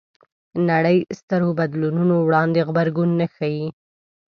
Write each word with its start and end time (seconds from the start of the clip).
نړۍ 0.69 0.97
سترو 1.19 1.49
بدلونونو 1.59 2.15
وړاندې 2.27 2.65
غبرګون 2.67 3.09
نه 3.19 3.27
ښيي 3.35 3.67